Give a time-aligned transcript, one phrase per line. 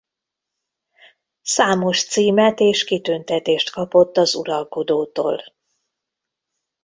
[1.41, 5.43] Számos címet és kitüntetést kapott az uralkodótól.